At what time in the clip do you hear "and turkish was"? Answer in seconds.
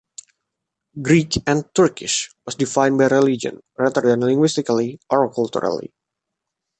1.45-2.55